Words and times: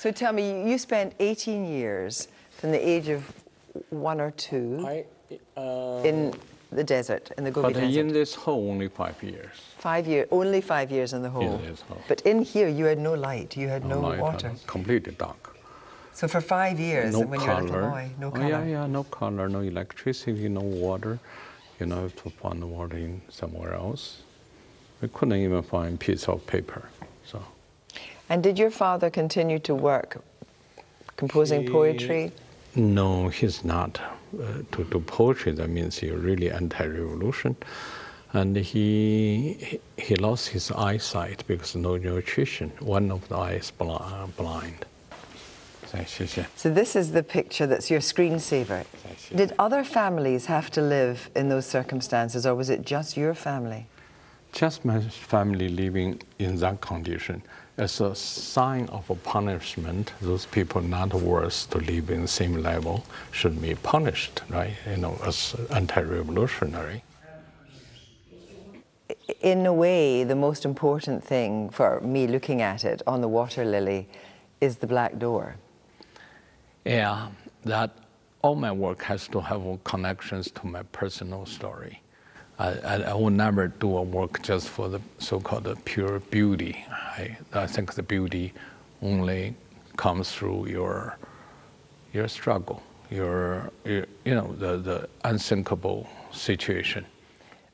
So 0.00 0.10
tell 0.10 0.32
me, 0.32 0.66
you 0.70 0.78
spent 0.78 1.12
18 1.20 1.66
years 1.66 2.28
from 2.52 2.72
the 2.72 2.78
age 2.78 3.08
of 3.08 3.22
one 3.90 4.18
or 4.18 4.30
two 4.30 4.82
I, 4.82 5.04
uh, 5.60 6.00
in 6.02 6.32
the 6.72 6.82
desert, 6.82 7.30
in 7.36 7.44
the 7.44 7.50
Gobi 7.50 7.74
but 7.74 7.80
Desert. 7.80 8.00
in 8.00 8.08
this 8.08 8.34
hole, 8.34 8.70
only 8.70 8.88
five 8.88 9.22
years. 9.22 9.56
Five 9.76 10.06
years, 10.06 10.26
only 10.30 10.62
five 10.62 10.90
years 10.90 11.12
in 11.12 11.20
the 11.20 11.28
hole. 11.28 11.58
this 11.58 11.82
hole. 11.82 12.00
But 12.08 12.22
in 12.22 12.40
here, 12.40 12.66
you 12.66 12.86
had 12.86 12.98
no 12.98 13.12
light, 13.12 13.58
you 13.58 13.68
had 13.68 13.84
no, 13.84 14.00
light, 14.00 14.18
uh, 14.20 14.22
water. 14.22 14.52
Completely 14.66 15.12
dark. 15.12 15.54
So 16.14 16.26
for 16.28 16.40
five 16.40 16.80
years, 16.80 17.12
No 17.12 17.26
when 17.26 17.38
you 17.42 17.46
were 17.46 17.52
a 17.52 17.60
little 17.60 17.80
color. 17.80 17.90
boy, 17.90 18.10
no 18.18 18.28
Oh, 18.28 18.30
color. 18.30 18.48
yeah, 18.48 18.64
yeah, 18.64 18.86
no 18.86 19.04
color, 19.04 19.50
no 19.50 19.60
electricity, 19.60 20.48
no 20.48 20.62
water. 20.62 21.18
You 21.78 21.84
know, 21.84 22.08
to 22.08 22.30
find 22.30 22.62
the 22.62 22.66
water 22.66 22.96
in 22.96 23.20
somewhere 23.28 23.74
else. 23.74 24.22
We 25.02 25.08
couldn't 25.08 25.36
even 25.36 25.62
find 25.62 25.96
a 25.96 25.98
piece 25.98 26.26
of 26.26 26.46
paper. 26.46 26.88
So 27.26 27.42
and 28.30 28.42
did 28.42 28.58
your 28.58 28.70
father 28.70 29.10
continue 29.10 29.58
to 29.58 29.74
work, 29.74 30.22
composing 31.16 31.62
he, 31.62 31.68
poetry? 31.68 32.32
No, 32.76 33.28
he's 33.28 33.64
not. 33.64 34.00
Uh, 34.00 34.62
to 34.70 34.84
do 34.84 35.00
poetry, 35.00 35.50
that 35.52 35.68
means 35.68 35.98
he's 35.98 36.12
really 36.12 36.50
anti-revolution. 36.50 37.56
And 38.32 38.56
he 38.56 39.80
he 39.96 40.14
lost 40.14 40.48
his 40.48 40.70
eyesight 40.70 41.42
because 41.48 41.74
no 41.74 41.96
nutrition. 41.96 42.70
One 42.78 43.10
of 43.10 43.28
the 43.28 43.36
eyes 43.36 43.72
uh, 43.80 44.26
blind. 44.36 44.86
So 46.54 46.70
this 46.70 46.94
is 46.94 47.10
the 47.10 47.24
picture 47.24 47.66
that's 47.66 47.90
your 47.90 47.98
screensaver. 47.98 48.84
Did 49.34 49.52
other 49.58 49.82
families 49.82 50.46
have 50.46 50.70
to 50.70 50.80
live 50.80 51.28
in 51.34 51.48
those 51.48 51.66
circumstances, 51.66 52.46
or 52.46 52.54
was 52.54 52.70
it 52.70 52.82
just 52.82 53.16
your 53.16 53.34
family? 53.34 53.88
Just 54.52 54.84
my 54.84 55.00
family 55.00 55.68
living 55.68 56.20
in 56.38 56.56
that 56.56 56.80
condition 56.80 57.42
as 57.76 58.00
a 58.00 58.14
sign 58.14 58.86
of 58.88 59.08
a 59.08 59.14
punishment. 59.14 60.12
Those 60.20 60.44
people 60.46 60.82
not 60.82 61.14
worth 61.14 61.70
to 61.70 61.78
live 61.78 62.10
in 62.10 62.22
the 62.22 62.28
same 62.28 62.56
level 62.56 63.04
should 63.30 63.60
be 63.62 63.74
punished, 63.74 64.42
right? 64.50 64.74
You 64.88 64.98
know, 64.98 65.18
as 65.24 65.56
anti-revolutionary. 65.70 67.02
In 69.40 69.64
a 69.64 69.72
way, 69.72 70.24
the 70.24 70.34
most 70.34 70.64
important 70.64 71.24
thing 71.24 71.70
for 71.70 72.00
me 72.00 72.26
looking 72.26 72.60
at 72.60 72.84
it 72.84 73.02
on 73.06 73.20
the 73.20 73.28
water 73.28 73.64
lily 73.64 74.08
is 74.60 74.76
the 74.76 74.86
black 74.86 75.18
door. 75.18 75.56
Yeah, 76.84 77.28
that 77.64 77.90
all 78.42 78.54
my 78.56 78.72
work 78.72 79.02
has 79.04 79.28
to 79.28 79.40
have 79.40 79.62
connections 79.84 80.50
to 80.50 80.66
my 80.66 80.82
personal 80.82 81.46
story. 81.46 82.02
I, 82.60 83.02
I, 83.04 83.14
will 83.14 83.30
never 83.30 83.68
do 83.68 83.96
a 83.96 84.02
work 84.02 84.42
just 84.42 84.68
for 84.68 84.90
the 84.90 85.00
so-called 85.18 85.82
pure 85.86 86.18
beauty. 86.18 86.84
I, 86.90 87.38
I 87.54 87.66
think 87.66 87.94
the 87.94 88.02
beauty 88.02 88.52
only 89.00 89.54
comes 89.96 90.30
through 90.30 90.68
your 90.68 91.16
your 92.12 92.28
struggle, 92.28 92.82
your, 93.10 93.70
your 93.84 94.04
you 94.26 94.34
know 94.34 94.52
the, 94.58 94.76
the 94.76 95.08
unthinkable 95.24 96.06
situation. 96.32 97.06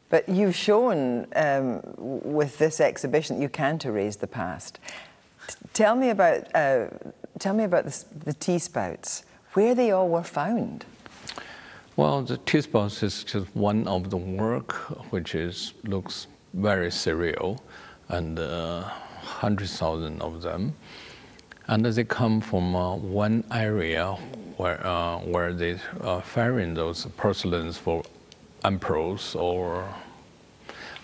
But 0.08 0.28
you've 0.28 0.54
shown 0.54 1.26
um, 1.34 1.80
with 1.96 2.56
this 2.58 2.80
exhibition 2.80 3.36
that 3.36 3.42
you 3.42 3.48
can't 3.48 3.84
erase 3.84 4.14
the 4.14 4.28
past. 4.28 4.78
T- 5.48 5.54
tell 5.72 5.96
me 5.96 6.10
about 6.10 6.54
uh, 6.54 6.86
tell 7.40 7.54
me 7.54 7.64
about 7.64 7.86
the, 7.86 8.04
the 8.24 8.34
tea 8.34 8.60
spouts, 8.60 9.24
where 9.54 9.74
they 9.74 9.90
all 9.90 10.08
were 10.08 10.22
found. 10.22 10.84
Well, 11.96 12.20
the 12.20 12.36
tea 12.36 12.60
spouts 12.60 13.02
is 13.02 13.24
just 13.24 13.46
one 13.56 13.88
of 13.88 14.10
the 14.10 14.18
work 14.18 14.72
which 15.10 15.34
is 15.34 15.72
looks 15.84 16.26
very 16.52 16.88
surreal, 16.90 17.58
and 18.10 18.38
uh, 18.38 18.82
hundreds 18.82 19.78
thousand 19.78 20.20
of 20.20 20.42
them, 20.42 20.74
and 21.68 21.86
they 21.86 22.04
come 22.04 22.42
from 22.42 22.76
uh, 22.76 22.96
one 22.96 23.44
area 23.50 24.12
where 24.58 24.86
uh, 24.86 25.20
where 25.20 25.54
they 25.54 25.78
uh, 26.02 26.20
ferrying 26.20 26.74
those 26.74 27.06
porcelains 27.16 27.78
for 27.78 28.02
emperors 28.62 29.34
or, 29.34 29.88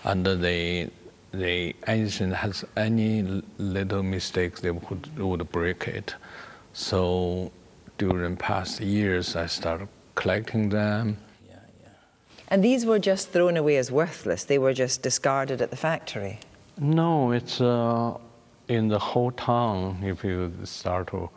and 0.03 0.23
they 0.23 0.91
they 1.31 1.73
anything 1.87 2.29
has 2.29 2.63
any 2.77 3.41
little 3.57 4.03
mistakes 4.03 4.61
they 4.61 4.69
would 4.69 5.17
would 5.17 5.51
break 5.51 5.87
it, 5.87 6.13
so 6.73 7.51
during 7.97 8.37
past 8.37 8.79
years 8.79 9.35
I 9.35 9.47
started 9.47 9.87
collecting 10.15 10.69
them. 10.69 11.17
And 12.49 12.63
these 12.63 12.85
were 12.85 12.99
just 12.99 13.31
thrown 13.31 13.57
away 13.57 13.77
as 13.77 13.91
worthless. 13.91 14.43
They 14.43 14.59
were 14.59 14.73
just 14.73 15.01
discarded 15.01 15.61
at 15.61 15.71
the 15.71 15.77
factory. 15.77 16.39
No, 16.77 17.31
it's 17.31 17.59
uh, 17.59 18.17
in 18.67 18.89
the 18.89 18.99
whole 18.99 19.31
town. 19.31 20.03
If 20.03 20.23
you 20.23 20.51
start 20.63 21.07
to 21.07 21.29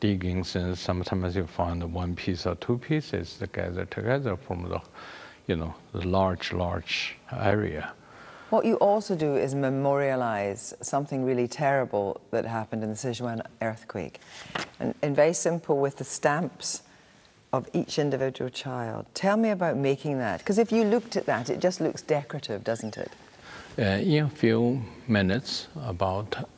digging, 0.00 0.44
since 0.44 0.80
sometimes 0.80 1.36
you 1.36 1.46
find 1.46 1.82
one 1.92 2.14
piece 2.14 2.46
or 2.46 2.54
two 2.56 2.78
pieces 2.78 3.38
together 3.38 3.84
together 3.86 4.36
from 4.36 4.68
the, 4.68 4.80
you 5.46 5.56
know, 5.56 5.74
the 5.92 6.06
large, 6.06 6.52
large 6.52 7.16
area. 7.32 7.92
What 8.50 8.64
you 8.64 8.76
also 8.76 9.14
do 9.14 9.36
is 9.36 9.54
memorialize 9.54 10.74
something 10.80 11.24
really 11.24 11.48
terrible 11.48 12.20
that 12.30 12.46
happened 12.46 12.82
in 12.82 12.90
the 12.90 12.96
Sichuan 12.96 13.42
earthquake. 13.60 14.20
And, 14.80 14.94
and 15.02 15.14
very 15.14 15.34
simple 15.34 15.78
with 15.78 15.96
the 15.96 16.04
stamps 16.04 16.82
of 17.52 17.68
each 17.72 17.98
individual 17.98 18.50
child. 18.50 19.06
Tell 19.14 19.36
me 19.36 19.50
about 19.50 19.76
making 19.76 20.18
that. 20.18 20.38
Because 20.38 20.58
if 20.58 20.72
you 20.72 20.82
looked 20.84 21.16
at 21.16 21.26
that, 21.26 21.50
it 21.50 21.60
just 21.60 21.80
looks 21.80 22.02
decorative, 22.02 22.64
doesn't 22.64 22.98
it? 22.98 23.12
Uh, 23.78 23.82
in 23.82 24.24
a 24.24 24.28
few 24.28 24.82
minutes, 25.06 25.68
about 25.84 26.48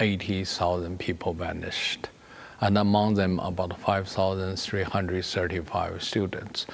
80,000 0.00 0.98
people 0.98 1.34
vanished, 1.34 2.08
and 2.60 2.78
among 2.78 3.14
them, 3.14 3.38
about 3.40 3.78
5,335 3.80 6.02
students. 6.02 6.66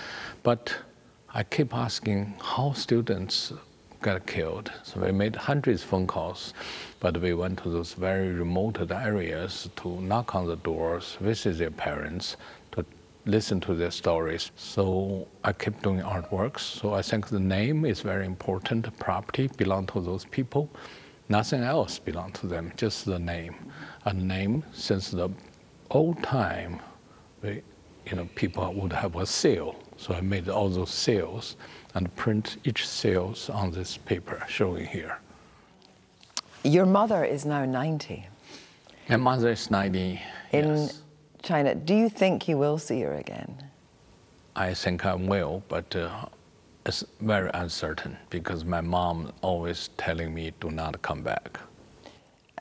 But 0.42 0.76
I 1.34 1.42
keep 1.42 1.74
asking 1.74 2.34
how 2.40 2.72
students 2.72 3.52
got 4.02 4.26
killed. 4.26 4.70
So 4.82 5.00
we 5.00 5.12
made 5.12 5.36
hundreds 5.36 5.82
of 5.82 5.88
phone 5.88 6.06
calls, 6.06 6.52
but 7.00 7.18
we 7.20 7.32
went 7.32 7.62
to 7.62 7.70
those 7.70 7.94
very 7.94 8.32
remote 8.32 8.78
areas 8.90 9.68
to 9.76 10.00
knock 10.00 10.34
on 10.34 10.46
the 10.46 10.56
doors, 10.56 11.16
visit 11.20 11.58
their 11.58 11.70
parents, 11.70 12.36
to 12.72 12.84
listen 13.24 13.60
to 13.60 13.74
their 13.74 13.90
stories. 13.90 14.50
So 14.56 15.28
I 15.44 15.52
kept 15.52 15.82
doing 15.82 16.00
artworks. 16.00 16.60
So 16.60 16.94
I 16.94 17.02
think 17.02 17.28
the 17.28 17.40
name 17.40 17.84
is 17.84 18.00
very 18.00 18.26
important. 18.26 18.96
Property 18.98 19.48
belong 19.56 19.86
to 19.88 20.00
those 20.00 20.24
people. 20.24 20.68
Nothing 21.28 21.62
else 21.62 21.98
belong 21.98 22.32
to 22.32 22.46
them, 22.46 22.72
just 22.76 23.04
the 23.06 23.18
name. 23.18 23.54
A 24.04 24.12
name 24.12 24.64
since 24.72 25.10
the 25.10 25.30
old 25.90 26.22
time, 26.22 26.80
we, 27.42 27.62
you 28.06 28.16
know, 28.16 28.28
people 28.34 28.72
would 28.74 28.92
have 28.92 29.16
a 29.16 29.24
seal. 29.26 29.76
So 29.96 30.14
I 30.14 30.20
made 30.20 30.48
all 30.48 30.68
those 30.68 30.90
seals 30.90 31.56
and 31.94 32.14
print 32.16 32.56
each 32.64 32.86
seals 32.88 33.48
on 33.50 33.70
this 33.70 33.96
paper 33.96 34.44
showing 34.48 34.86
here. 34.86 35.18
Your 36.64 36.86
mother 36.86 37.24
is 37.24 37.44
now 37.44 37.64
90 37.64 38.26
My 39.08 39.16
mother 39.16 39.50
is 39.50 39.70
90. 39.70 40.20
in 40.52 40.68
yes. 40.68 41.02
China. 41.42 41.74
Do 41.74 41.94
you 41.94 42.08
think 42.08 42.48
you 42.48 42.56
will 42.56 42.78
see 42.78 43.00
her 43.02 43.14
again? 43.14 43.62
I 44.56 44.74
think 44.74 45.04
I 45.06 45.14
will, 45.14 45.62
but 45.68 45.94
uh, 45.96 46.26
it's 46.86 47.04
very 47.20 47.50
uncertain 47.54 48.16
because 48.30 48.64
my 48.64 48.80
mom 48.80 49.32
always 49.42 49.90
telling 49.96 50.34
me 50.34 50.52
do 50.60 50.70
not 50.70 51.00
come 51.02 51.22
back. 51.22 51.58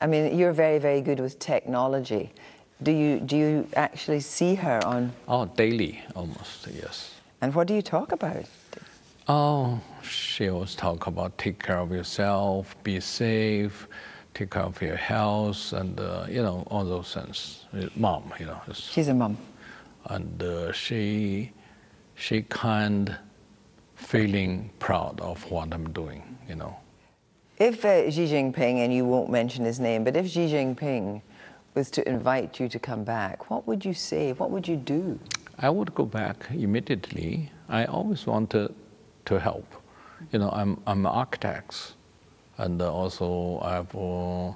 I 0.00 0.06
mean, 0.06 0.36
you're 0.38 0.52
very, 0.52 0.78
very 0.78 1.00
good 1.00 1.20
with 1.20 1.38
technology. 1.38 2.32
Do 2.82 2.90
you, 2.90 3.20
do 3.20 3.36
you 3.36 3.68
actually 3.76 4.20
see 4.20 4.54
her 4.56 4.84
on, 4.84 5.12
Oh, 5.28 5.44
daily 5.46 6.02
almost, 6.16 6.66
yes. 6.66 7.14
and 7.40 7.54
what 7.54 7.68
do 7.68 7.74
you 7.74 7.82
talk 7.82 8.10
about? 8.10 8.44
Oh, 9.28 9.80
she 10.02 10.48
always 10.48 10.74
talk 10.74 11.06
about 11.06 11.38
take 11.38 11.62
care 11.62 11.78
of 11.78 11.92
yourself, 11.92 12.74
be 12.82 12.98
safe, 12.98 13.86
take 14.34 14.50
care 14.50 14.62
of 14.62 14.80
your 14.82 14.96
health, 14.96 15.72
and 15.72 15.98
uh, 16.00 16.26
you 16.28 16.42
know 16.42 16.64
all 16.70 16.84
those 16.84 17.12
things. 17.14 17.64
Uh, 17.74 17.86
Mom, 17.96 18.32
you 18.38 18.46
know, 18.46 18.60
She's 18.72 19.08
a 19.08 19.14
mom. 19.14 19.36
and 20.06 20.42
uh, 20.42 20.72
she 20.72 21.52
she 22.14 22.42
kind 22.42 23.16
feeling 23.94 24.70
proud 24.78 25.20
of 25.20 25.48
what 25.50 25.72
I'm 25.72 25.92
doing, 25.92 26.22
you 26.48 26.56
know. 26.56 26.76
If 27.58 27.84
uh, 27.84 28.10
Xi 28.10 28.26
Jinping, 28.26 28.78
and 28.84 28.92
you 28.92 29.04
won't 29.04 29.30
mention 29.30 29.64
his 29.64 29.78
name, 29.78 30.02
but 30.04 30.16
if 30.16 30.26
Xi 30.28 30.48
Jinping 30.48 31.22
was 31.74 31.90
to 31.90 32.06
invite 32.08 32.58
you 32.60 32.68
to 32.68 32.78
come 32.78 33.04
back, 33.04 33.50
what 33.50 33.66
would 33.66 33.84
you 33.84 33.94
say? 33.94 34.32
What 34.32 34.50
would 34.50 34.66
you 34.66 34.76
do? 34.76 35.18
I 35.58 35.70
would 35.70 35.94
go 35.94 36.04
back 36.04 36.46
immediately. 36.50 37.50
I 37.68 37.84
always 37.84 38.26
wanted 38.26 38.74
to 39.26 39.38
help. 39.38 39.66
You 40.32 40.38
know, 40.40 40.50
I'm 40.50 40.80
I'm 40.86 41.06
an 41.06 41.12
architect, 41.12 41.94
and 42.62 42.80
also 42.82 43.60
I've. 43.62 43.94
Uh, 43.94 44.54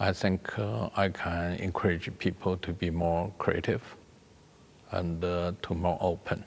I 0.00 0.12
think 0.12 0.58
uh, 0.58 0.88
I 0.96 1.08
can 1.08 1.52
encourage 1.54 2.10
people 2.18 2.56
to 2.56 2.72
be 2.72 2.90
more 2.90 3.32
creative, 3.38 3.82
and 4.90 5.24
uh, 5.24 5.52
to 5.62 5.74
more 5.74 5.98
open. 6.00 6.42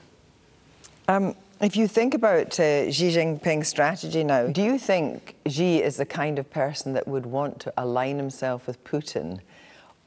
Um, 1.08 1.34
if 1.60 1.74
you 1.74 1.88
think 1.88 2.12
about 2.12 2.60
uh, 2.60 2.92
Xi 2.92 3.08
Jinping's 3.10 3.68
strategy 3.68 4.22
now, 4.22 4.48
do 4.48 4.62
you 4.62 4.78
think 4.78 5.34
Xi 5.46 5.82
is 5.82 5.96
the 5.96 6.04
kind 6.04 6.38
of 6.38 6.50
person 6.50 6.92
that 6.92 7.08
would 7.08 7.24
want 7.24 7.58
to 7.60 7.72
align 7.78 8.18
himself 8.18 8.66
with 8.66 8.82
Putin? 8.84 9.40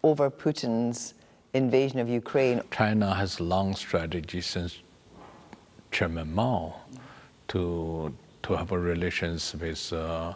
over 0.04 0.30
Putin's 0.30 1.14
invasion 1.54 2.00
of 2.00 2.10
Ukraine? 2.10 2.62
China 2.72 3.14
has 3.14 3.40
long 3.40 3.76
strategy 3.76 4.42
since 4.42 4.80
Chairman 5.92 6.34
Mao 6.34 6.76
to 7.50 8.14
to 8.44 8.56
have 8.56 8.72
relations 8.72 9.54
with 9.60 9.94
uh, 9.94 10.34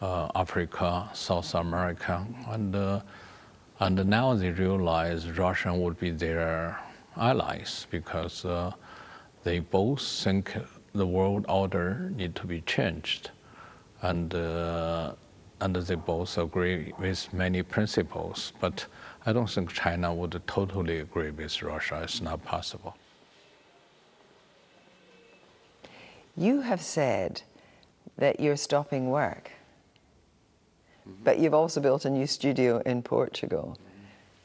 Africa, 0.00 1.08
South 1.12 1.54
America, 1.54 2.24
and 2.48 2.74
uh, 2.74 3.00
and 3.80 4.04
now 4.06 4.34
they 4.34 4.50
realize 4.50 5.30
Russia 5.30 5.72
would 5.74 5.98
be 5.98 6.10
their 6.10 6.78
allies 7.16 7.86
because 7.90 8.44
uh, 8.44 8.72
they 9.44 9.60
both 9.60 10.02
think 10.02 10.56
the 10.94 11.06
world 11.06 11.44
order 11.48 12.10
need 12.16 12.34
to 12.34 12.46
be 12.46 12.60
changed, 12.62 13.30
and 14.02 14.34
uh, 14.34 15.12
and 15.60 15.76
they 15.76 15.94
both 15.94 16.38
agree 16.38 16.92
with 16.98 17.32
many 17.32 17.62
principles. 17.62 18.52
But 18.60 18.86
I 19.26 19.32
don't 19.32 19.50
think 19.50 19.72
China 19.72 20.14
would 20.14 20.40
totally 20.46 20.98
agree 20.98 21.30
with 21.30 21.62
Russia. 21.62 22.00
It's 22.02 22.20
not 22.20 22.44
possible. 22.44 22.96
You 26.36 26.60
have 26.60 26.80
said 26.80 27.42
that 28.16 28.38
you're 28.38 28.56
stopping 28.56 29.10
work, 29.10 29.50
but 31.24 31.38
you've 31.38 31.54
also 31.54 31.80
built 31.80 32.04
a 32.04 32.10
new 32.10 32.26
studio 32.26 32.78
in 32.86 33.02
Portugal. 33.02 33.76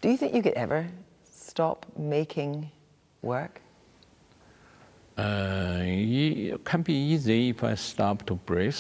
Do 0.01 0.10
you 0.10 0.18
think 0.18 0.33
you 0.33 0.42
could 0.42 0.54
ever 0.54 0.88
stop 1.30 1.86
making 1.98 2.69
work? 3.21 3.62
Uh, 5.18 5.80
it 5.81 6.65
can 6.65 6.81
be 6.81 6.94
easy 6.94 7.50
if 7.50 7.63
I 7.63 7.75
stop 7.75 8.25
to 8.25 8.33
breathe, 8.33 8.75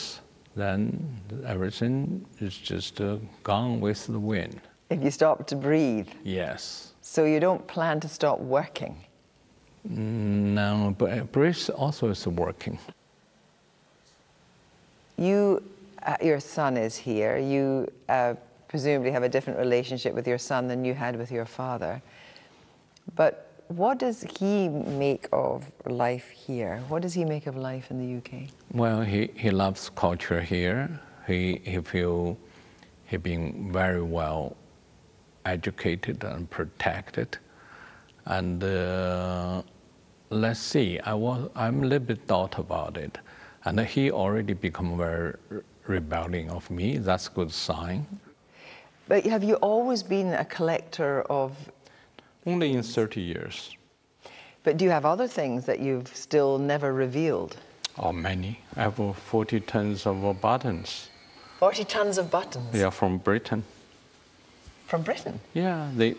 then 0.55 1.21
everything 1.45 2.25
is 2.39 2.57
just 2.57 2.99
uh, 3.01 3.17
gone 3.43 3.79
with 3.79 4.07
the 4.07 4.19
wind. 4.19 4.59
If 4.89 5.03
you 5.03 5.11
stop 5.11 5.47
to 5.47 5.55
breathe? 5.55 6.09
Yes. 6.23 6.93
So 7.01 7.25
you 7.25 7.39
don't 7.39 7.65
plan 7.67 7.99
to 7.99 8.07
stop 8.07 8.39
working? 8.39 8.95
No, 9.85 10.95
but 10.97 11.31
breathe 11.31 11.69
also 11.75 12.09
is 12.09 12.25
working. 12.25 12.79
You, 15.17 15.61
uh, 16.05 16.17
your 16.21 16.39
son 16.39 16.77
is 16.77 16.95
here. 16.95 17.37
You 17.37 17.91
uh, 18.09 18.35
presumably 18.67 19.11
have 19.11 19.23
a 19.23 19.29
different 19.29 19.59
relationship 19.59 20.13
with 20.13 20.27
your 20.27 20.37
son 20.37 20.67
than 20.67 20.83
you 20.83 20.93
had 20.93 21.15
with 21.15 21.31
your 21.31 21.45
father. 21.45 22.01
But 23.15 23.63
what 23.67 23.99
does 23.99 24.25
he 24.37 24.69
make 24.69 25.27
of 25.31 25.71
life 25.85 26.29
here? 26.29 26.81
What 26.89 27.01
does 27.01 27.13
he 27.13 27.25
make 27.25 27.47
of 27.47 27.55
life 27.55 27.91
in 27.91 27.97
the 27.99 28.17
UK? 28.17 28.49
Well, 28.71 29.01
he, 29.01 29.29
he 29.35 29.49
loves 29.49 29.89
culture 29.89 30.41
here. 30.41 30.99
He, 31.27 31.61
he 31.63 31.79
feel 31.79 32.37
he 33.05 33.17
being 33.17 33.71
very 33.71 34.01
well 34.01 34.55
educated 35.45 36.23
and 36.23 36.49
protected. 36.49 37.37
And 38.25 38.63
uh, 38.63 39.63
let's 40.29 40.59
see, 40.59 40.99
I 40.99 41.13
was, 41.13 41.49
I'm 41.55 41.83
a 41.83 41.87
little 41.87 42.07
bit 42.07 42.27
doubt 42.27 42.57
about 42.57 42.97
it. 42.97 43.17
And 43.65 43.79
he 43.79 44.11
already 44.11 44.53
become 44.53 44.97
very 44.97 45.35
rebelling 45.87 46.49
of 46.49 46.69
me. 46.69 46.97
That's 46.97 47.27
good 47.27 47.51
sign. 47.51 48.05
But 49.07 49.25
have 49.25 49.43
you 49.43 49.55
always 49.55 50.03
been 50.03 50.33
a 50.33 50.45
collector 50.45 51.21
of? 51.23 51.55
Only 52.45 52.73
in 52.73 52.83
30 52.83 53.21
years. 53.21 53.75
But 54.63 54.77
do 54.77 54.85
you 54.85 54.91
have 54.91 55.05
other 55.05 55.27
things 55.27 55.65
that 55.65 55.79
you've 55.79 56.07
still 56.15 56.57
never 56.57 56.93
revealed? 56.93 57.57
Oh, 57.97 58.11
many. 58.11 58.59
I 58.75 58.83
have 58.83 58.95
40 58.95 59.59
tons 59.61 60.05
of 60.05 60.41
buttons. 60.41 61.09
40 61.59 61.83
tons 61.83 62.17
of 62.17 62.31
buttons? 62.31 62.73
Yeah, 62.73 62.89
from 62.89 63.17
Britain. 63.17 63.63
From 64.87 65.01
Britain? 65.01 65.39
Yeah, 65.53 65.89
they. 65.95 66.15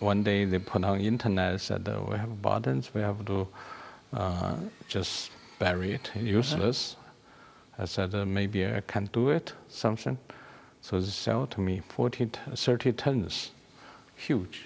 One 0.00 0.22
day 0.22 0.44
they 0.44 0.60
put 0.60 0.84
on 0.84 1.00
internet 1.00 1.60
said 1.60 1.88
uh, 1.88 2.00
we 2.08 2.16
have 2.16 2.40
buttons. 2.40 2.94
We 2.94 3.00
have 3.00 3.24
to 3.26 3.48
uh, 4.12 4.54
just 4.86 5.32
bury 5.58 5.92
it, 5.94 6.10
useless. 6.14 6.94
Uh-huh. 6.94 6.97
I 7.78 7.84
said, 7.84 8.14
uh, 8.14 8.24
maybe 8.24 8.66
I 8.66 8.80
can 8.80 9.08
do 9.12 9.30
it, 9.30 9.52
something. 9.68 10.18
So 10.80 11.00
they 11.00 11.06
sell 11.06 11.46
to 11.48 11.60
me 11.60 11.82
40, 11.88 12.30
30 12.54 12.92
tons, 12.92 13.50
huge, 14.16 14.62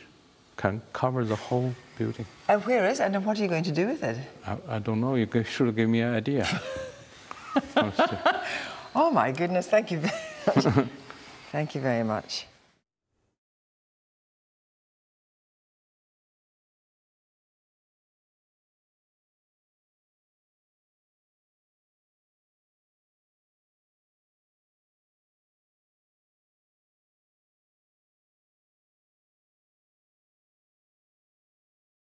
can 0.56 0.80
cover 0.92 1.24
the 1.24 1.36
whole 1.36 1.74
building. 1.98 2.26
And 2.48 2.64
where 2.64 2.86
is 2.86 3.00
it, 3.00 3.04
and 3.04 3.24
what 3.24 3.38
are 3.38 3.42
you 3.42 3.48
going 3.48 3.64
to 3.64 3.72
do 3.72 3.86
with 3.86 4.02
it? 4.02 4.16
I, 4.46 4.56
I 4.68 4.78
don't 4.78 5.00
know, 5.00 5.14
you 5.16 5.28
should 5.44 5.74
give 5.76 5.88
me 5.88 6.00
an 6.00 6.14
idea. 6.14 6.46
oh 8.94 9.10
my 9.10 9.30
goodness, 9.32 9.66
thank 9.66 9.90
you 9.90 9.98
very 9.98 10.14
much. 10.46 10.86
thank 11.50 11.74
you 11.74 11.80
very 11.80 12.04
much. 12.04 12.46